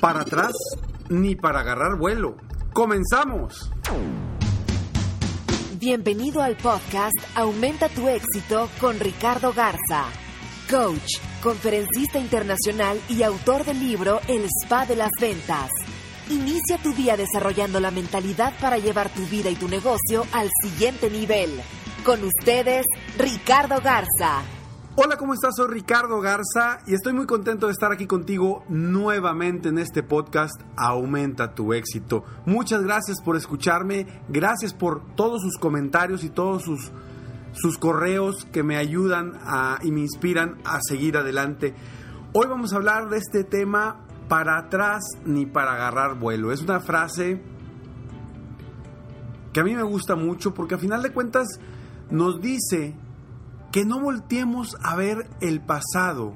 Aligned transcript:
Para 0.00 0.20
atrás 0.20 0.52
ni 1.08 1.34
para 1.34 1.60
agarrar 1.60 1.98
vuelo. 1.98 2.36
¡Comenzamos! 2.72 3.70
Bienvenido 5.80 6.42
al 6.42 6.56
podcast 6.56 7.16
Aumenta 7.36 7.88
tu 7.88 8.08
éxito 8.08 8.68
con 8.80 8.98
Ricardo 8.98 9.52
Garza, 9.52 10.06
coach, 10.68 11.18
conferencista 11.42 12.18
internacional 12.18 13.00
y 13.08 13.22
autor 13.22 13.64
del 13.64 13.78
libro 13.78 14.20
El 14.26 14.44
Spa 14.64 14.86
de 14.86 14.96
las 14.96 15.10
Ventas. 15.20 15.70
Inicia 16.30 16.78
tu 16.82 16.92
día 16.92 17.16
desarrollando 17.16 17.80
la 17.80 17.90
mentalidad 17.90 18.52
para 18.60 18.78
llevar 18.78 19.08
tu 19.10 19.24
vida 19.26 19.50
y 19.50 19.54
tu 19.54 19.68
negocio 19.68 20.26
al 20.32 20.50
siguiente 20.62 21.10
nivel. 21.10 21.50
Con 22.04 22.22
ustedes, 22.24 22.84
Ricardo 23.16 23.80
Garza. 23.80 24.57
Hola, 25.00 25.16
¿cómo 25.16 25.32
estás? 25.32 25.54
Soy 25.54 25.68
Ricardo 25.68 26.20
Garza 26.20 26.80
y 26.84 26.92
estoy 26.92 27.12
muy 27.12 27.24
contento 27.24 27.66
de 27.66 27.72
estar 27.72 27.92
aquí 27.92 28.08
contigo 28.08 28.64
nuevamente 28.68 29.68
en 29.68 29.78
este 29.78 30.02
podcast 30.02 30.60
Aumenta 30.74 31.54
tu 31.54 31.72
éxito. 31.72 32.24
Muchas 32.46 32.82
gracias 32.82 33.22
por 33.24 33.36
escucharme, 33.36 34.08
gracias 34.28 34.74
por 34.74 35.14
todos 35.14 35.42
sus 35.42 35.56
comentarios 35.56 36.24
y 36.24 36.30
todos 36.30 36.64
sus, 36.64 36.90
sus 37.52 37.78
correos 37.78 38.44
que 38.46 38.64
me 38.64 38.76
ayudan 38.76 39.38
y 39.84 39.92
me 39.92 40.00
inspiran 40.00 40.56
a 40.64 40.80
seguir 40.82 41.16
adelante. 41.16 41.76
Hoy 42.32 42.48
vamos 42.48 42.72
a 42.72 42.76
hablar 42.78 43.08
de 43.08 43.18
este 43.18 43.44
tema 43.44 44.00
para 44.28 44.58
atrás 44.58 45.04
ni 45.24 45.46
para 45.46 45.74
agarrar 45.74 46.18
vuelo. 46.18 46.50
Es 46.50 46.62
una 46.62 46.80
frase 46.80 47.40
que 49.52 49.60
a 49.60 49.62
mí 49.62 49.76
me 49.76 49.84
gusta 49.84 50.16
mucho 50.16 50.54
porque 50.54 50.74
a 50.74 50.78
final 50.78 51.04
de 51.04 51.12
cuentas 51.12 51.46
nos 52.10 52.40
dice 52.40 52.96
que 53.72 53.84
no 53.84 54.00
volteemos 54.00 54.76
a 54.82 54.96
ver 54.96 55.28
el 55.40 55.60
pasado 55.60 56.34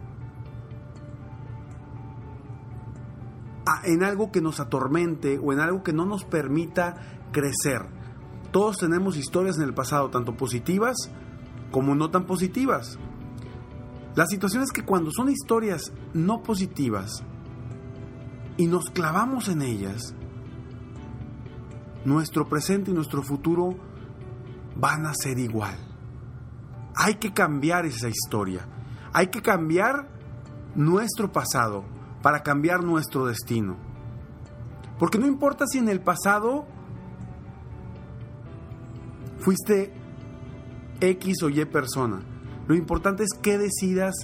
en 3.85 4.03
algo 4.03 4.31
que 4.31 4.41
nos 4.41 4.61
atormente 4.61 5.39
o 5.39 5.53
en 5.53 5.61
algo 5.61 5.83
que 5.83 5.93
no 5.93 6.05
nos 6.05 6.25
permita 6.25 6.97
crecer. 7.33 7.87
Todos 8.51 8.79
tenemos 8.79 9.17
historias 9.17 9.57
en 9.57 9.65
el 9.65 9.75
pasado, 9.75 10.11
tanto 10.11 10.37
positivas 10.37 10.97
como 11.71 11.95
no 11.95 12.11
tan 12.11 12.27
positivas. 12.27 12.99
La 14.15 14.27
situación 14.27 14.63
es 14.63 14.73
que 14.73 14.85
cuando 14.85 15.11
son 15.11 15.31
historias 15.31 15.93
no 16.13 16.43
positivas 16.43 17.25
y 18.59 18.67
nos 18.67 18.91
clavamos 18.91 19.49
en 19.49 19.63
ellas, 19.63 20.15
nuestro 22.05 22.47
presente 22.47 22.91
y 22.91 22.95
nuestro 22.95 23.23
futuro 23.23 23.75
van 24.77 25.07
a 25.07 25.15
ser 25.15 25.39
igual. 25.39 25.92
Hay 26.95 27.15
que 27.17 27.33
cambiar 27.33 27.87
esa 27.87 28.09
historia. 28.09 28.67
Hay 29.13 29.29
que 29.29 29.43
cambiar 29.43 30.09
nuestro 30.75 31.33
pasado 31.33 31.85
para 32.23 32.43
cambiar 32.43 32.83
nuestro 32.83 33.27
destino. 33.27 33.77
Porque 34.99 35.19
no 35.19 35.27
importa 35.27 35.67
si 35.67 35.79
en 35.79 35.89
el 35.89 36.01
pasado 36.01 36.67
fuiste 39.41 39.93
X 41.01 41.43
o 41.43 41.49
Y 41.49 41.65
persona. 41.65 42.23
Lo 42.69 42.75
importante 42.75 43.25
es 43.25 43.31
qué 43.43 43.59
decidas 43.59 44.15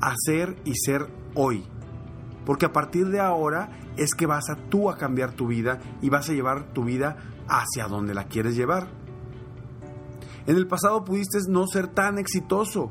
hacer 0.00 0.56
y 0.64 0.74
ser 0.76 1.10
hoy. 1.34 1.64
Porque 2.46 2.66
a 2.66 2.72
partir 2.72 3.08
de 3.08 3.20
ahora 3.20 3.70
es 3.96 4.14
que 4.14 4.26
vas 4.26 4.48
a 4.48 4.56
tú 4.56 4.88
a 4.88 4.96
cambiar 4.96 5.32
tu 5.32 5.48
vida 5.48 5.80
y 6.00 6.08
vas 6.08 6.28
a 6.30 6.32
llevar 6.32 6.72
tu 6.72 6.84
vida 6.84 7.16
hacia 7.48 7.88
donde 7.88 8.14
la 8.14 8.24
quieres 8.24 8.54
llevar. 8.54 8.97
En 10.48 10.56
el 10.56 10.66
pasado 10.66 11.04
pudiste 11.04 11.38
no 11.46 11.66
ser 11.66 11.88
tan 11.88 12.18
exitoso. 12.18 12.90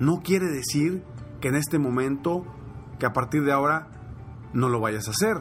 No 0.00 0.20
quiere 0.20 0.46
decir 0.46 1.04
que 1.40 1.46
en 1.46 1.54
este 1.54 1.78
momento, 1.78 2.44
que 2.98 3.06
a 3.06 3.12
partir 3.12 3.44
de 3.44 3.52
ahora, 3.52 3.88
no 4.52 4.68
lo 4.68 4.80
vayas 4.80 5.06
a 5.06 5.12
hacer. 5.12 5.36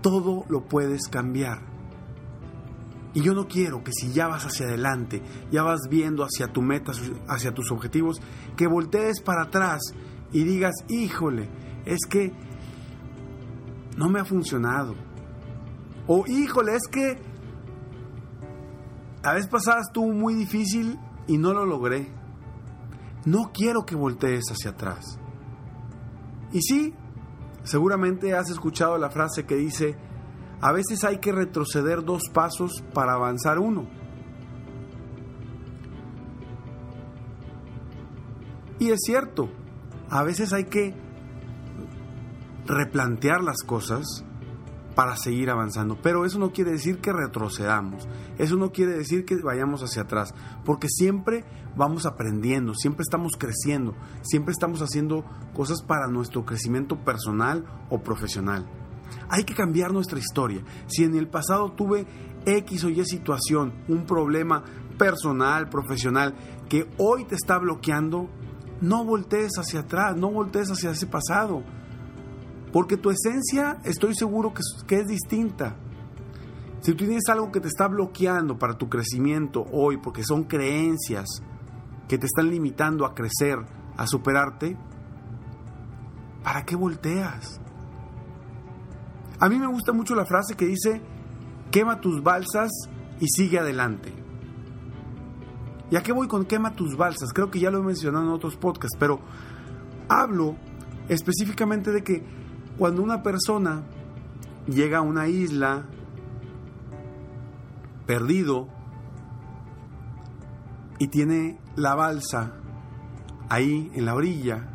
Todo 0.00 0.44
lo 0.48 0.68
puedes 0.68 1.08
cambiar. 1.08 1.58
Y 3.14 3.22
yo 3.22 3.34
no 3.34 3.48
quiero 3.48 3.82
que 3.82 3.90
si 3.90 4.12
ya 4.12 4.28
vas 4.28 4.44
hacia 4.44 4.66
adelante, 4.66 5.24
ya 5.50 5.64
vas 5.64 5.88
viendo 5.90 6.22
hacia 6.22 6.52
tu 6.52 6.62
meta, 6.62 6.92
hacia 7.26 7.52
tus 7.52 7.72
objetivos, 7.72 8.20
que 8.56 8.68
voltees 8.68 9.20
para 9.20 9.46
atrás 9.46 9.80
y 10.30 10.44
digas, 10.44 10.76
híjole, 10.88 11.48
es 11.84 12.06
que 12.08 12.32
no 13.96 14.08
me 14.08 14.20
ha 14.20 14.24
funcionado. 14.24 14.94
O 16.06 16.22
híjole, 16.28 16.76
es 16.76 16.86
que 16.88 17.27
la 19.28 19.34
vez 19.34 19.46
pasada 19.46 19.82
estuvo 19.82 20.10
muy 20.10 20.32
difícil 20.32 20.98
y 21.26 21.36
no 21.36 21.52
lo 21.52 21.66
logré. 21.66 22.10
No 23.26 23.50
quiero 23.52 23.84
que 23.84 23.94
voltees 23.94 24.46
hacia 24.50 24.70
atrás. 24.70 25.20
Y 26.50 26.62
sí, 26.62 26.94
seguramente 27.62 28.32
has 28.32 28.48
escuchado 28.48 28.96
la 28.96 29.10
frase 29.10 29.44
que 29.44 29.56
dice, 29.56 29.98
a 30.62 30.72
veces 30.72 31.04
hay 31.04 31.18
que 31.18 31.32
retroceder 31.32 32.06
dos 32.06 32.22
pasos 32.32 32.82
para 32.94 33.12
avanzar 33.12 33.58
uno. 33.58 33.86
Y 38.78 38.92
es 38.92 39.00
cierto, 39.04 39.50
a 40.08 40.22
veces 40.22 40.54
hay 40.54 40.64
que 40.64 40.94
replantear 42.64 43.42
las 43.42 43.58
cosas 43.58 44.24
para 44.98 45.14
seguir 45.14 45.48
avanzando. 45.48 45.96
Pero 46.02 46.26
eso 46.26 46.40
no 46.40 46.50
quiere 46.50 46.72
decir 46.72 46.98
que 46.98 47.12
retrocedamos, 47.12 48.08
eso 48.36 48.56
no 48.56 48.72
quiere 48.72 48.94
decir 48.94 49.24
que 49.24 49.36
vayamos 49.36 49.80
hacia 49.80 50.02
atrás, 50.02 50.34
porque 50.64 50.88
siempre 50.88 51.44
vamos 51.76 52.04
aprendiendo, 52.04 52.74
siempre 52.74 53.02
estamos 53.02 53.34
creciendo, 53.38 53.94
siempre 54.22 54.50
estamos 54.50 54.82
haciendo 54.82 55.24
cosas 55.54 55.82
para 55.82 56.08
nuestro 56.08 56.44
crecimiento 56.44 56.96
personal 57.04 57.64
o 57.90 58.02
profesional. 58.02 58.68
Hay 59.28 59.44
que 59.44 59.54
cambiar 59.54 59.92
nuestra 59.92 60.18
historia. 60.18 60.64
Si 60.88 61.04
en 61.04 61.14
el 61.14 61.28
pasado 61.28 61.70
tuve 61.70 62.04
X 62.44 62.82
o 62.82 62.88
Y 62.88 63.04
situación, 63.04 63.74
un 63.86 64.04
problema 64.04 64.64
personal, 64.98 65.68
profesional, 65.68 66.34
que 66.68 66.90
hoy 66.98 67.24
te 67.24 67.36
está 67.36 67.56
bloqueando, 67.58 68.28
no 68.80 69.04
voltees 69.04 69.52
hacia 69.60 69.78
atrás, 69.78 70.16
no 70.16 70.32
voltees 70.32 70.72
hacia 70.72 70.90
ese 70.90 71.06
pasado 71.06 71.62
porque 72.72 72.96
tu 72.96 73.10
esencia 73.10 73.78
estoy 73.84 74.14
seguro 74.14 74.52
que, 74.52 74.96
es 74.96 75.06
distinta. 75.06 75.76
Si 76.80 76.92
tú 76.92 77.04
tienes 77.04 77.28
algo 77.28 77.50
que 77.50 77.60
te 77.60 77.68
está 77.68 77.88
bloqueando 77.88 78.58
para 78.58 78.76
tu 78.76 78.88
crecimiento 78.88 79.64
hoy, 79.72 79.96
porque 79.96 80.22
son 80.22 80.44
creencias 80.44 81.26
que 82.06 82.18
te 82.18 82.26
están 82.26 82.50
limitando 82.50 83.04
a 83.04 83.14
crecer, 83.14 83.58
a 83.96 84.06
superarte, 84.06 84.76
¿para 86.42 86.64
qué 86.64 86.76
volteas? 86.76 87.60
A 89.40 89.48
mí 89.48 89.58
me 89.58 89.66
gusta 89.66 89.92
mucho 89.92 90.14
la 90.14 90.24
frase 90.24 90.54
que 90.54 90.66
dice, 90.66 91.00
quema 91.70 92.00
tus 92.00 92.22
balsas 92.22 92.70
y 93.20 93.28
sigue 93.28 93.58
adelante. 93.58 94.12
¿Y 95.90 95.96
a 95.96 96.02
qué 96.02 96.12
voy 96.12 96.28
con 96.28 96.44
quema 96.44 96.76
tus 96.76 96.96
balsas? 96.96 97.32
Creo 97.32 97.50
que 97.50 97.60
ya 97.60 97.70
lo 97.70 97.78
he 97.78 97.82
mencionado 97.82 98.24
en 98.24 98.30
otros 98.30 98.56
podcasts, 98.56 98.96
pero 98.98 99.20
hablo 100.08 100.56
específicamente 101.08 101.92
de 101.92 102.02
que 102.02 102.37
cuando 102.78 103.02
una 103.02 103.22
persona 103.22 103.82
llega 104.66 104.98
a 104.98 105.02
una 105.02 105.28
isla 105.28 105.84
perdido 108.06 108.68
y 110.98 111.08
tiene 111.08 111.58
la 111.76 111.94
balsa 111.94 112.54
ahí 113.48 113.90
en 113.94 114.04
la 114.04 114.14
orilla, 114.14 114.68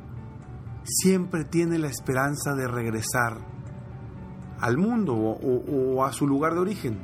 siempre 0.84 1.46
tiene 1.46 1.80
la 1.80 1.88
esperanza 1.88 2.54
de 2.56 2.68
regresar 2.68 3.38
al 4.60 4.78
mundo 4.78 5.14
o, 5.16 6.06
a 6.06 6.12
su 6.12 6.28
lugar 6.28 6.54
de 6.54 6.60
origen. 6.60 7.00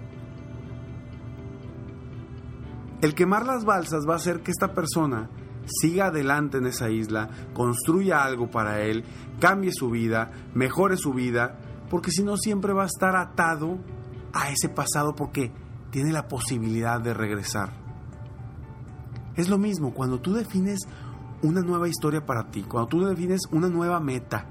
El 3.01 3.15
quemar 3.15 3.45
las 3.45 3.63
balsas 3.63 4.05
va 4.07 4.13
a 4.13 4.17
hacer 4.17 4.41
que 4.41 4.51
esta 4.51 4.73
persona 4.73 5.29
siga 5.69 6.07
adelante 6.07 6.57
en 6.57 6.65
esa 6.65 6.89
isla, 6.89 7.29
construya 7.53 8.23
algo 8.23 8.49
para 8.49 8.81
él, 8.81 9.03
cambie 9.39 9.71
su 9.73 9.89
vida, 9.89 10.31
mejore 10.53 10.97
su 10.97 11.13
vida, 11.13 11.59
porque 11.89 12.11
si 12.11 12.23
no 12.23 12.37
siempre 12.37 12.73
va 12.73 12.83
a 12.83 12.87
estar 12.87 13.15
atado 13.15 13.77
a 14.33 14.49
ese 14.49 14.69
pasado 14.69 15.15
porque 15.15 15.51
tiene 15.91 16.11
la 16.11 16.27
posibilidad 16.27 17.01
de 17.01 17.13
regresar. 17.13 17.71
Es 19.35 19.49
lo 19.49 19.57
mismo 19.57 19.93
cuando 19.93 20.19
tú 20.19 20.33
defines 20.33 20.79
una 21.41 21.61
nueva 21.61 21.87
historia 21.87 22.25
para 22.25 22.51
ti, 22.51 22.63
cuando 22.63 22.89
tú 22.89 23.05
defines 23.05 23.41
una 23.51 23.69
nueva 23.69 23.99
meta, 23.99 24.45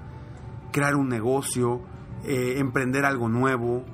crear 0.72 0.96
un 0.96 1.08
negocio, 1.08 1.82
eh, 2.24 2.54
emprender 2.58 3.04
algo 3.04 3.28
nuevo, 3.28 3.84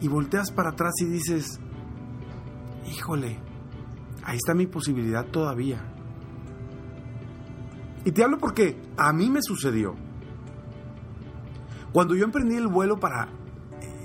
y 0.00 0.08
volteas 0.08 0.50
para 0.50 0.70
atrás 0.70 0.94
y 1.00 1.06
dices, 1.06 1.60
híjole, 2.86 3.38
ahí 4.28 4.36
está 4.36 4.52
mi 4.52 4.66
posibilidad 4.66 5.24
todavía. 5.24 5.80
Y 8.04 8.12
te 8.12 8.22
hablo 8.22 8.36
porque 8.36 8.78
a 8.98 9.10
mí 9.14 9.30
me 9.30 9.40
sucedió. 9.40 9.94
Cuando 11.92 12.14
yo 12.14 12.24
emprendí 12.24 12.56
el 12.56 12.68
vuelo 12.68 13.00
para, 13.00 13.30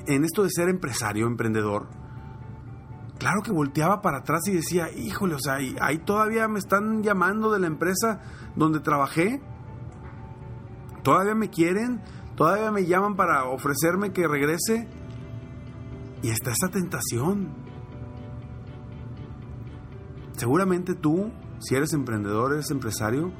en 0.07 0.23
esto 0.23 0.43
de 0.43 0.49
ser 0.49 0.69
empresario, 0.69 1.27
emprendedor, 1.27 1.89
claro 3.19 3.41
que 3.43 3.51
volteaba 3.51 4.01
para 4.01 4.19
atrás 4.19 4.43
y 4.47 4.53
decía, 4.53 4.89
híjole, 4.95 5.35
o 5.35 5.39
sea, 5.39 5.55
ahí, 5.55 5.97
todavía 6.05 6.47
me 6.47 6.59
están 6.59 7.03
llamando 7.03 7.51
de 7.51 7.59
la 7.59 7.67
empresa 7.67 8.21
donde 8.55 8.79
trabajé, 8.79 9.41
todavía 11.03 11.35
me 11.35 11.49
quieren, 11.49 12.01
todavía 12.37 12.71
me 12.71 12.85
llaman 12.85 13.17
para 13.17 13.43
ofrecerme 13.49 14.13
que 14.13 14.25
regrese. 14.25 14.87
Y 16.21 16.29
está 16.29 16.51
esa 16.51 16.69
tentación. 16.69 17.62
Seguramente 20.35 20.95
tú, 20.95 21.31
si 21.59 21.75
eres 21.75 21.94
emprendedor, 21.94 22.53
eres 22.53 22.71
empresario, 22.71 23.31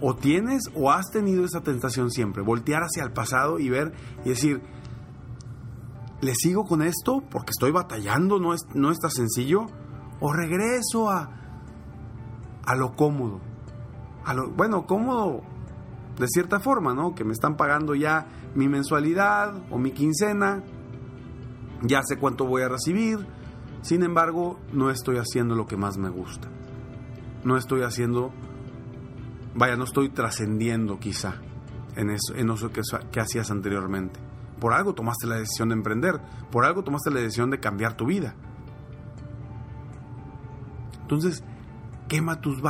o 0.00 0.14
tienes 0.14 0.64
o 0.74 0.90
has 0.90 1.10
tenido 1.10 1.44
esa 1.44 1.62
tentación 1.62 2.10
siempre, 2.10 2.42
voltear 2.42 2.82
hacia 2.82 3.04
el 3.04 3.12
pasado 3.12 3.58
y 3.58 3.70
ver 3.70 3.92
y 4.24 4.30
decir, 4.30 4.62
¿le 6.20 6.34
sigo 6.34 6.64
con 6.64 6.82
esto 6.82 7.22
porque 7.30 7.50
estoy 7.50 7.70
batallando, 7.70 8.38
no, 8.38 8.54
es, 8.54 8.60
no 8.74 8.90
está 8.90 9.08
sencillo? 9.08 9.66
¿O 10.20 10.32
regreso 10.32 11.10
a, 11.10 11.30
a 12.64 12.74
lo 12.74 12.94
cómodo? 12.96 13.40
A 14.24 14.34
lo, 14.34 14.50
bueno, 14.50 14.86
cómodo 14.86 15.42
de 16.18 16.28
cierta 16.28 16.60
forma, 16.60 16.94
¿no? 16.94 17.14
Que 17.14 17.24
me 17.24 17.32
están 17.32 17.56
pagando 17.56 17.94
ya 17.94 18.26
mi 18.54 18.68
mensualidad 18.68 19.54
o 19.70 19.78
mi 19.78 19.90
quincena, 19.90 20.62
ya 21.82 22.02
sé 22.04 22.18
cuánto 22.18 22.46
voy 22.46 22.62
a 22.62 22.68
recibir, 22.68 23.26
sin 23.84 24.02
embargo, 24.02 24.58
no 24.72 24.88
estoy 24.88 25.18
haciendo 25.18 25.54
lo 25.54 25.66
que 25.66 25.76
más 25.76 25.98
me 25.98 26.08
gusta. 26.08 26.48
No 27.44 27.58
estoy 27.58 27.82
haciendo, 27.82 28.32
vaya, 29.54 29.76
no 29.76 29.84
estoy 29.84 30.08
trascendiendo 30.08 30.98
quizá 30.98 31.34
en 31.94 32.08
eso, 32.08 32.34
en 32.34 32.48
eso 32.48 32.70
que, 32.70 33.20
hacías 33.20 33.50
anteriormente. 33.50 34.18
Por 34.58 34.72
algo 34.72 34.94
tomaste 34.94 35.26
la 35.26 35.36
decisión 35.36 35.68
de 35.68 35.74
emprender, 35.74 36.18
por 36.50 36.64
algo 36.64 36.82
tomaste 36.82 37.10
la 37.10 37.20
decisión 37.20 37.50
de 37.50 37.60
cambiar 37.60 37.94
tu 37.94 38.06
vida. 38.06 38.34
Entonces, 41.02 41.44
quema 42.08 42.40
tus, 42.40 42.62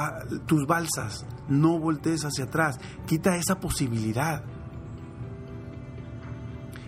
tus 0.46 0.66
balsas, 0.66 1.24
no 1.48 1.78
voltees 1.78 2.24
hacia 2.24 2.46
atrás, 2.46 2.80
quita 3.06 3.36
esa 3.36 3.60
posibilidad. 3.60 4.42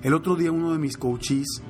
El 0.02 0.14
otro 0.14 0.34
día 0.34 0.50
uno 0.50 0.72
de 0.72 0.80
mis 0.80 0.96
coaches, 0.96 1.62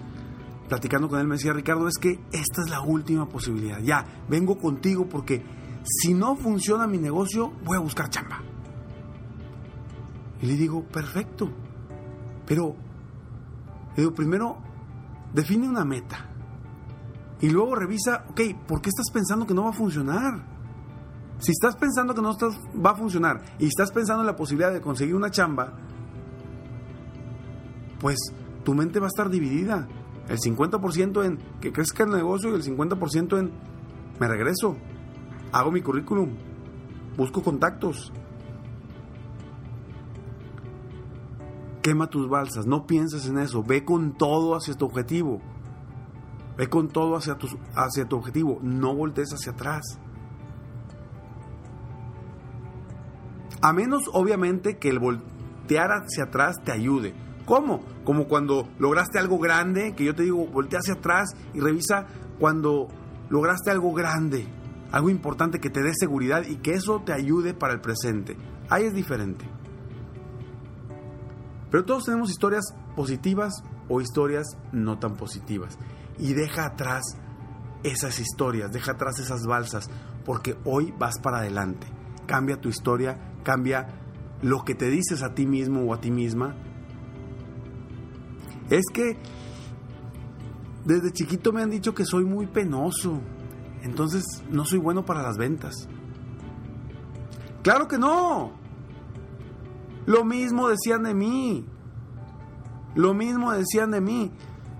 platicando 0.69 1.09
con 1.09 1.21
él, 1.21 1.27
me 1.27 1.37
decía, 1.37 1.53
Ricardo, 1.53 1.89
es 1.89 1.99
que 1.99 2.21
esta 2.33 2.63
es 2.63 2.71
la 2.71 2.81
última 2.81 3.29
posibilidad. 3.29 3.81
Ya, 3.81 4.05
vengo 4.29 4.59
contigo 4.59 5.09
porque 5.09 5.43
si 5.85 6.15
no 6.15 6.37
funciona 6.37 6.87
mi 6.87 6.99
negocio, 6.99 7.53
voy 7.65 7.77
a 7.77 7.81
buscar 7.81 8.11
chamba. 8.11 8.43
Y 10.43 10.47
le 10.47 10.55
digo, 10.55 10.85
perfecto, 10.85 11.51
pero 12.47 12.77
digo, 13.97 14.13
primero, 14.13 14.59
define 15.33 15.69
una 15.69 15.85
meta. 15.85 16.31
Y 17.41 17.51
luego 17.51 17.75
revisa, 17.75 18.25
ok, 18.31 18.41
¿por 18.67 18.81
qué 18.81 18.89
estás 18.89 19.11
pensando 19.13 19.47
que 19.47 19.55
no 19.55 19.65
va 19.65 19.71
a 19.71 19.75
funcionar? 19.75 20.57
Si 21.39 21.53
estás 21.53 21.77
pensando 21.77 22.15
que 22.15 22.23
no 22.23 22.37
va 22.85 22.91
a 22.91 22.97
funcionar 22.97 23.43
y 23.59 23.67
estás 23.67 23.93
pensando 23.93 24.23
en 24.23 24.27
la 24.27 24.37
posibilidad 24.37 24.73
de 24.73 24.81
conseguir 24.81 25.15
una 25.15 25.31
chamba, 25.31 25.75
pues 28.01 28.17
tu 28.65 28.75
mente 28.75 28.99
va 28.99 29.07
a 29.07 29.09
estar 29.09 29.29
dividida. 29.29 29.87
El 30.28 30.38
50% 30.38 31.25
en 31.25 31.38
que 31.61 31.73
crezca 31.73 32.05
el 32.05 32.11
negocio 32.11 32.50
y 32.50 32.55
el 32.55 32.62
50% 32.62 33.38
en 33.38 33.52
me 34.19 34.28
regreso, 34.28 34.76
hago 35.52 35.70
mi 35.70 35.82
currículum, 35.82 36.31
busco 37.17 37.43
contactos, 37.43 38.12
quema 41.82 42.08
tus 42.08 42.28
balsas, 42.28 42.67
no 42.67 42.87
pienses 42.87 43.28
en 43.28 43.38
eso, 43.38 43.62
ve 43.62 43.84
con 43.84 44.12
todo 44.17 44.56
hacia 44.56 44.75
tu 44.75 44.87
objetivo. 44.87 45.40
Ve 46.56 46.69
con 46.69 46.88
todo 46.88 47.17
hacia 47.17 47.34
tu, 47.34 47.49
hacia 47.75 48.06
tu 48.06 48.17
objetivo, 48.17 48.58
no 48.62 48.94
voltees 48.94 49.32
hacia 49.32 49.52
atrás. 49.52 50.00
A 53.61 53.72
menos, 53.72 54.05
obviamente, 54.12 54.79
que 54.79 54.88
el 54.88 54.99
voltear 54.99 55.90
hacia 55.90 56.25
atrás 56.25 56.56
te 56.64 56.72
ayude. 56.72 57.14
¿Cómo? 57.44 57.82
Como 58.06 58.29
cuando 58.29 58.69
lograste 58.79 59.19
algo 59.19 59.41
grande, 59.41 59.94
que 59.97 60.05
yo 60.05 60.14
te 60.14 60.23
digo, 60.23 60.47
voltea 60.47 60.79
hacia 60.79 60.94
atrás 60.94 61.29
y 61.53 61.61
revisa 61.61 62.06
cuando 62.38 62.87
lograste 63.29 63.73
algo 63.73 63.93
grande, 63.93 64.47
algo 64.93 65.11
importante 65.11 65.58
que 65.58 65.70
te 65.70 65.82
dé 65.82 65.93
seguridad 65.93 66.44
y 66.49 66.56
que 66.58 66.75
eso 66.75 67.03
te 67.05 67.12
ayude 67.12 67.53
para 67.53 67.75
el 67.75 67.81
presente. 67.81 68.37
Ahí 68.70 68.85
es 68.85 68.94
diferente. 68.94 69.44
Pero 71.69 71.85
todos 71.85 72.05
tenemos 72.05 72.31
historias 72.31 72.64
positivas 72.94 73.53
o 73.88 74.00
historias 74.00 74.47
no 74.70 75.00
tan 75.00 75.17
positivas. 75.17 75.76
Y 76.17 76.32
deja 76.35 76.67
atrás 76.67 77.03
esas 77.82 78.20
historias, 78.20 78.70
deja 78.70 78.93
atrás 78.93 79.19
esas 79.19 79.43
balsas, 79.47 79.91
porque 80.25 80.56
hoy 80.64 80.94
vas 80.97 81.19
para 81.20 81.38
adelante. 81.38 81.88
Cambia 82.26 82.61
tu 82.61 82.69
historia, 82.69 83.19
cambia 83.43 83.88
lo 84.43 84.64
que 84.64 84.76
te 84.76 84.91
dices 84.91 85.25
a 85.25 85.35
ti 85.35 85.44
mismo 85.44 85.82
o 85.82 85.93
a 85.93 86.00
ti 86.00 86.12
misma. 86.12 86.55
Es 88.71 88.85
que 88.93 89.17
desde 90.85 91.13
chiquito 91.13 91.53
me 91.53 91.63
han 91.63 91.70
dicho 91.70 91.94
que 91.94 92.05
soy 92.05 92.25
muy 92.25 92.46
penoso, 92.46 93.20
entonces 93.82 94.25
no 94.51 94.65
soy 94.65 94.79
bueno 94.79 95.05
para 95.05 95.23
las 95.23 95.37
ventas. 95.37 95.89
Claro 97.63 97.89
que 97.89 97.99
no. 97.99 98.53
Lo 100.06 100.25
mismo 100.25 100.69
decían 100.69 101.03
de 101.03 101.15
mí. 101.15 101.67
Lo 102.94 103.15
mismo 103.15 103.53
decían 103.53 103.91
de 103.91 104.01
mí. 104.01 104.31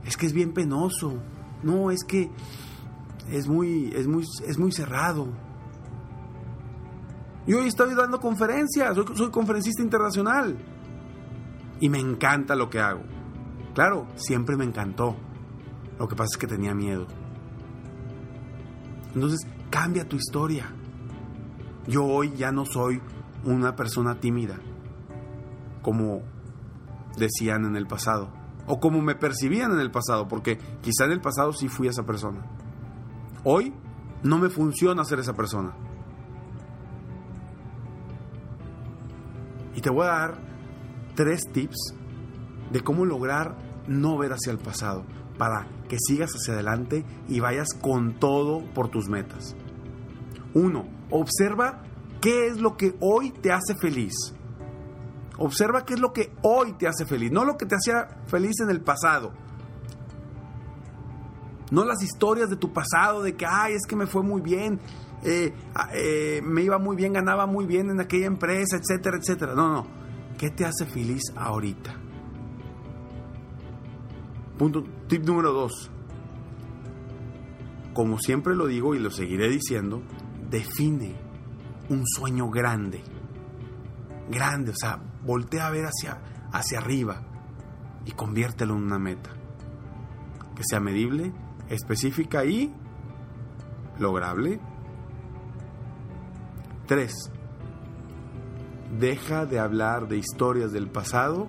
Es 0.05 0.17
que 0.17 0.27
es 0.27 0.33
bien 0.33 0.53
penoso. 0.53 1.21
No, 1.65 1.91
es 1.91 2.05
que 2.05 2.31
es 3.29 3.49
muy, 3.49 3.93
es 3.95 4.07
muy, 4.07 4.25
es 4.47 4.59
muy 4.59 4.71
cerrado. 4.71 5.27
Y 7.47 7.55
hoy 7.55 7.67
estoy 7.67 7.95
dando 7.95 8.21
conferencias, 8.21 8.95
soy, 8.95 9.05
soy 9.15 9.31
conferencista 9.31 9.83
internacional. 9.83 10.57
Y 11.81 11.89
me 11.89 11.99
encanta 11.99 12.55
lo 12.55 12.71
que 12.71 12.79
hago. 12.79 13.16
Claro, 13.77 14.07
siempre 14.15 14.57
me 14.57 14.65
encantó. 14.65 15.15
Lo 15.99 16.09
que 16.09 16.17
pasa 16.17 16.31
es 16.33 16.39
que 16.39 16.47
tenía 16.47 16.75
miedo. 16.75 17.07
Entonces, 19.15 19.47
cambia 19.69 20.09
tu 20.09 20.17
historia. 20.17 20.73
Yo 21.87 22.07
hoy 22.07 22.33
ya 22.35 22.51
no 22.53 22.65
soy 22.65 23.03
una 23.45 23.77
persona 23.77 24.19
tímida 24.19 24.59
como 25.83 26.23
decían 27.19 27.67
en 27.67 27.77
el 27.77 27.87
pasado, 27.87 28.31
o 28.67 28.81
como 28.81 29.03
me 29.03 29.15
percibían 29.15 29.73
en 29.73 29.81
el 29.81 29.91
pasado, 29.91 30.27
porque 30.27 30.57
quizá 30.81 31.05
en 31.05 31.13
el 31.13 31.21
pasado 31.21 31.53
sí 31.53 31.69
fui 31.69 31.87
esa 31.87 32.07
persona. 32.07 32.47
Hoy 33.45 33.75
no 34.23 34.39
me 34.39 34.49
funciona 34.49 35.05
ser 35.05 35.19
esa 35.19 35.35
persona. 35.35 35.75
Y 39.75 39.83
te 39.83 39.91
voy 39.91 40.07
a 40.07 40.11
dar 40.11 40.39
tres 41.15 41.43
tips 41.53 41.95
de 42.71 42.81
cómo 42.81 43.05
lograr 43.05 43.57
no 43.87 44.19
ver 44.19 44.33
hacia 44.33 44.53
el 44.53 44.59
pasado, 44.59 45.05
para 45.39 45.67
que 45.89 45.97
sigas 45.99 46.31
hacia 46.33 46.55
adelante 46.55 47.05
y 47.29 47.41
vayas 47.41 47.69
con 47.81 48.19
todo 48.19 48.65
por 48.75 48.89
tus 48.89 49.09
metas. 49.09 49.55
Uno, 50.55 50.87
observa 51.11 51.83
qué 52.21 52.47
es 52.47 52.61
lo 52.61 52.77
que 52.77 52.97
hoy 53.01 53.31
te 53.31 53.53
hace 53.53 53.75
feliz. 53.81 54.15
Observa 55.39 55.85
qué 55.85 55.95
es 55.95 56.01
lo 56.01 56.13
que 56.13 56.33
hoy 56.43 56.73
te 56.73 56.89
hace 56.89 57.05
feliz, 57.05 57.31
no 57.31 57.45
lo 57.45 57.57
que 57.57 57.67
te 57.67 57.75
hacía 57.75 58.23
feliz 58.27 58.61
en 58.63 58.71
el 58.71 58.81
pasado. 58.81 59.33
No 61.71 61.85
las 61.85 62.03
historias 62.03 62.49
de 62.49 62.57
tu 62.57 62.73
pasado, 62.73 63.23
de 63.23 63.35
que, 63.35 63.45
ay, 63.45 63.75
es 63.75 63.87
que 63.87 63.97
me 63.97 64.07
fue 64.07 64.23
muy 64.23 64.41
bien, 64.41 64.81
eh, 65.25 65.53
eh, 65.93 66.41
me 66.43 66.63
iba 66.63 66.79
muy 66.79 66.97
bien, 66.97 67.13
ganaba 67.13 67.47
muy 67.47 67.67
bien 67.67 67.91
en 67.91 68.01
aquella 68.01 68.27
empresa, 68.27 68.77
etcétera, 68.77 69.19
etcétera. 69.21 69.55
No, 69.55 69.69
no. 69.69 69.87
¿Qué 70.39 70.51
te 70.51 70.65
hace 70.65 70.87
feliz 70.87 71.23
ahorita? 71.35 72.06
Punto, 74.59 74.85
tip 75.07 75.23
número 75.25 75.53
dos. 75.53 75.91
Como 77.93 78.19
siempre 78.19 78.55
lo 78.55 78.67
digo 78.67 78.95
y 78.95 78.99
lo 78.99 79.11
seguiré 79.11 79.49
diciendo, 79.49 80.03
define 80.51 81.15
un 81.91 82.07
sueño 82.07 82.51
grande. 82.51 83.03
Grande, 84.31 84.71
o 84.71 84.75
sea, 84.75 84.99
voltea 85.25 85.67
a 85.67 85.71
ver 85.71 85.87
hacia, 85.87 86.21
hacia 86.53 86.79
arriba 86.79 87.23
y 88.07 88.13
conviértelo 88.13 88.75
en 88.77 88.85
una 88.85 88.99
meta. 88.99 89.31
Que 90.55 90.63
sea 90.65 90.81
medible, 90.81 91.33
específica 91.69 92.45
y 92.45 92.73
lograble. 93.99 94.59
3. 96.87 97.15
Deja 98.99 99.45
de 99.45 99.59
hablar 99.59 100.09
de 100.09 100.17
historias 100.17 100.73
del 100.73 100.89
pasado 100.89 101.49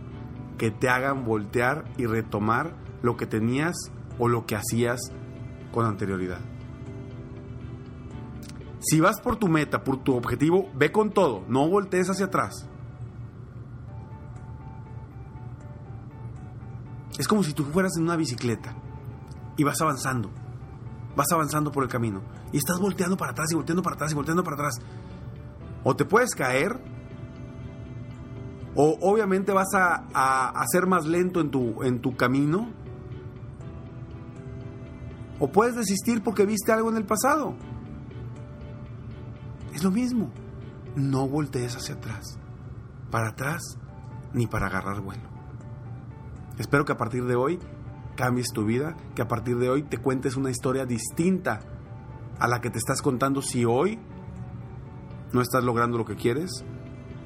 que 0.57 0.71
te 0.71 0.89
hagan 0.89 1.23
voltear 1.23 1.85
y 1.97 2.05
retomar 2.05 2.86
lo 3.01 3.17
que 3.17 3.25
tenías 3.25 3.75
o 4.19 4.27
lo 4.27 4.45
que 4.45 4.55
hacías 4.55 4.99
con 5.71 5.85
anterioridad. 5.85 6.39
Si 8.79 8.99
vas 8.99 9.19
por 9.21 9.35
tu 9.37 9.47
meta, 9.47 9.83
por 9.83 9.97
tu 10.03 10.15
objetivo, 10.15 10.69
ve 10.75 10.91
con 10.91 11.11
todo, 11.11 11.43
no 11.47 11.67
voltees 11.67 12.09
hacia 12.09 12.27
atrás. 12.27 12.67
Es 17.17 17.27
como 17.27 17.43
si 17.43 17.53
tú 17.53 17.63
fueras 17.65 17.97
en 17.97 18.03
una 18.03 18.15
bicicleta 18.15 18.75
y 19.57 19.63
vas 19.63 19.81
avanzando, 19.81 20.29
vas 21.15 21.31
avanzando 21.31 21.71
por 21.71 21.83
el 21.83 21.89
camino 21.89 22.21
y 22.51 22.57
estás 22.57 22.79
volteando 22.79 23.17
para 23.17 23.31
atrás 23.31 23.51
y 23.51 23.55
volteando 23.55 23.81
para 23.81 23.95
atrás 23.95 24.11
y 24.11 24.15
volteando 24.15 24.43
para 24.43 24.55
atrás. 24.55 24.75
O 25.83 25.95
te 25.95 26.05
puedes 26.05 26.35
caer, 26.35 26.79
o 28.75 28.97
obviamente 29.01 29.51
vas 29.51 29.73
a, 29.73 30.05
a, 30.13 30.63
ser 30.67 30.85
más 30.85 31.05
lento 31.05 31.41
en 31.41 31.49
tu, 31.49 31.81
en 31.81 31.99
tu 31.99 32.15
camino, 32.15 32.69
o 35.39 35.51
puedes 35.51 35.75
desistir 35.75 36.23
porque 36.23 36.45
viste 36.45 36.71
algo 36.71 36.89
en 36.89 36.97
el 36.97 37.05
pasado. 37.05 37.55
Es 39.73 39.83
lo 39.83 39.91
mismo. 39.91 40.31
No 40.95 41.27
voltees 41.27 41.75
hacia 41.75 41.95
atrás, 41.95 42.39
para 43.11 43.29
atrás, 43.29 43.61
ni 44.33 44.47
para 44.47 44.65
agarrar 44.65 45.01
vuelo. 45.01 45.29
Espero 46.57 46.85
que 46.85 46.93
a 46.93 46.97
partir 46.97 47.25
de 47.25 47.35
hoy 47.35 47.59
cambies 48.15 48.47
tu 48.51 48.65
vida, 48.65 48.97
que 49.13 49.21
a 49.21 49.27
partir 49.27 49.57
de 49.57 49.69
hoy 49.69 49.83
te 49.83 49.99
cuentes 49.99 50.35
una 50.35 50.49
historia 50.49 50.85
distinta 50.85 51.59
a 52.39 52.47
la 52.47 52.61
que 52.61 52.71
te 52.71 52.79
estás 52.79 53.01
contando 53.01 53.41
si 53.43 53.63
hoy 53.65 53.99
no 55.31 55.41
estás 55.41 55.63
logrando 55.63 55.97
lo 55.97 56.05
que 56.05 56.15
quieres. 56.15 56.65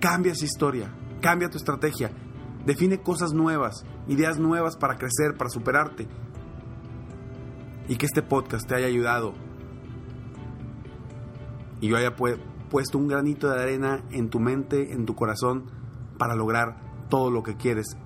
Cambia 0.01 0.33
esa 0.33 0.45
historia, 0.45 0.93
cambia 1.21 1.49
tu 1.49 1.57
estrategia, 1.57 2.11
define 2.65 3.01
cosas 3.01 3.31
nuevas, 3.33 3.85
ideas 4.07 4.37
nuevas 4.37 4.75
para 4.75 4.97
crecer, 4.97 5.37
para 5.37 5.49
superarte. 5.49 6.07
Y 7.87 7.95
que 7.97 8.05
este 8.05 8.21
podcast 8.21 8.67
te 8.67 8.75
haya 8.75 8.87
ayudado 8.87 9.33
y 11.81 11.87
yo 11.87 11.97
haya 11.97 12.15
puesto 12.15 12.97
un 12.97 13.07
granito 13.07 13.49
de 13.49 13.59
arena 13.59 14.03
en 14.11 14.29
tu 14.29 14.39
mente, 14.39 14.93
en 14.93 15.05
tu 15.05 15.15
corazón, 15.15 15.65
para 16.17 16.35
lograr 16.35 17.07
todo 17.09 17.31
lo 17.31 17.41
que 17.41 17.57
quieres 17.57 17.97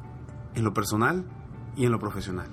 en 0.56 0.64
lo 0.64 0.74
personal 0.74 1.26
y 1.76 1.86
en 1.86 1.92
lo 1.92 2.00
profesional. 2.00 2.48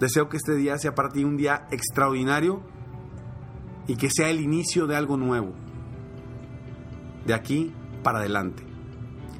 Deseo 0.00 0.30
que 0.30 0.38
este 0.38 0.54
día 0.54 0.78
sea 0.78 0.94
para 0.94 1.10
ti 1.10 1.24
un 1.24 1.36
día 1.36 1.66
extraordinario 1.70 2.62
y 3.86 3.96
que 3.96 4.08
sea 4.10 4.30
el 4.30 4.40
inicio 4.40 4.86
de 4.86 4.96
algo 4.96 5.18
nuevo. 5.18 5.52
De 7.26 7.34
aquí 7.34 7.72
para 8.02 8.18
adelante. 8.18 8.64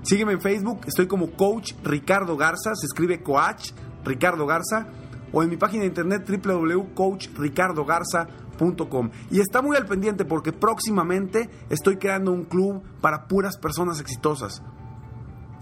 Sígueme 0.03 0.33
en 0.33 0.43
Facebook, 0.43 0.81
estoy 0.87 1.07
como 1.07 1.31
Coach 1.33 1.73
Ricardo 1.83 2.37
Garza, 2.37 2.75
se 2.75 2.87
escribe 2.87 3.23
Coach 3.23 3.73
Ricardo 4.05 4.47
Garza, 4.47 4.87
o 5.35 5.43
en 5.43 5.51
mi 5.51 5.57
página 5.57 5.83
de 5.83 5.89
internet 5.89 6.25
www.coachricardogarza.com 6.27 9.11
y 9.31 9.41
está 9.41 9.61
muy 9.63 9.77
al 9.77 9.87
pendiente 9.87 10.25
porque 10.25 10.53
próximamente 10.53 11.51
estoy 11.69 11.97
creando 11.97 12.31
un 12.31 12.45
club 12.45 12.81
para 13.01 13.27
puras 13.27 13.59
personas 13.59 14.01
exitosas. 14.01 14.63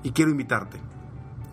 Y 0.03 0.13
quiero 0.13 0.31
invitarte. 0.31 0.79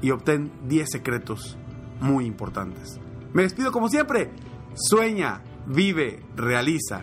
y 0.00 0.11
obtén 0.11 0.50
10 0.66 0.90
secretos 0.90 1.59
muy 2.00 2.25
importantes. 2.26 2.99
Me 3.32 3.42
despido 3.42 3.71
como 3.73 3.88
siempre. 3.88 4.30
Sueña, 4.75 5.42
vive, 5.66 6.23
realiza. 6.37 7.02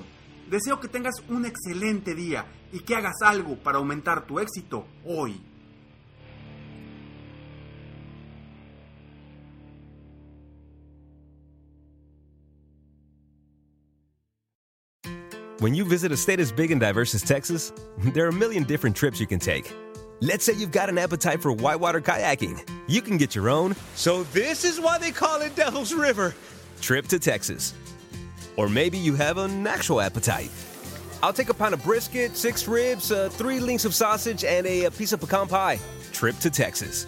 Deseo 0.50 0.80
que 0.80 0.88
tengas 0.88 1.16
un 1.28 1.46
excelente 1.46 2.16
día 2.16 2.46
y 2.72 2.80
que 2.82 2.96
hagas 2.96 3.22
algo 3.24 3.58
para 3.58 3.80
aumentar 3.80 4.26
tu 4.28 4.40
éxito 4.40 4.86
hoy. 5.04 5.42
When 15.60 15.74
you 15.74 15.86
visit 15.86 16.12
a 16.12 16.18
state 16.18 16.40
as 16.40 16.52
big 16.52 16.72
and 16.72 16.80
diverse 16.80 17.16
as 17.16 17.24
Texas, 17.24 17.74
there 18.14 18.26
are 18.26 18.30
a 18.30 18.32
million 18.32 18.64
different 18.64 18.96
trips 18.96 19.20
you 19.20 19.26
can 19.26 19.40
take. 19.40 19.74
Let's 20.20 20.46
say 20.46 20.54
you've 20.54 20.72
got 20.72 20.90
an 20.90 20.98
appetite 20.98 21.42
for 21.42 21.52
whitewater 21.52 22.02
kayaking. 22.02 22.68
You 22.88 23.02
can 23.02 23.18
get 23.18 23.36
your 23.36 23.50
own. 23.50 23.76
So, 23.96 24.24
this 24.24 24.64
is 24.66 24.80
why 24.80 24.98
they 24.98 25.12
call 25.12 25.42
it 25.42 25.56
Devil's 25.56 25.94
River. 25.94 26.34
Trip 26.82 27.08
to 27.08 27.20
Texas. 27.20 27.74
Or 28.56 28.68
maybe 28.68 28.98
you 28.98 29.14
have 29.16 29.38
an 29.38 29.68
actual 29.68 30.02
appetite. 30.02 30.50
I'll 31.22 31.34
take 31.34 31.50
a 31.50 31.54
pound 31.54 31.76
of 31.76 31.84
brisket, 31.84 32.36
six 32.36 32.68
ribs, 32.68 33.12
uh, 33.12 33.30
three 33.30 33.60
links 33.60 33.86
of 33.86 33.94
sausage, 33.94 34.44
and 34.44 34.66
a, 34.66 34.86
a, 34.86 34.92
piece 34.92 35.14
of 35.14 35.20
pecan 35.20 35.48
pie. 35.48 35.80
Trip 36.14 36.38
to 36.40 36.50
Texas. 36.50 37.06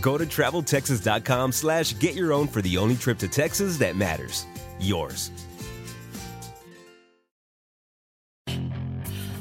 Go 0.00 0.16
to 0.16 0.26
traveltexas.com 0.26 1.52
slash 1.52 1.98
get 1.98 2.14
your 2.14 2.32
own 2.32 2.46
for 2.46 2.62
the 2.62 2.76
only 2.76 2.96
trip 2.96 3.18
to 3.18 3.28
Texas 3.28 3.76
that 3.78 3.96
matters. 3.96 4.46
Yours. 4.78 5.30